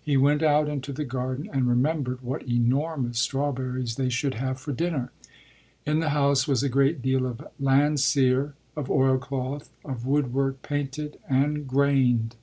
[0.00, 4.72] He went out into the garden and remembered what enormous strawberries they should have for
[4.72, 5.12] dinner.
[5.84, 11.68] In the house was a great deal of Landseer, of oilcloth, of woodwork painted and
[11.68, 12.36] "grained."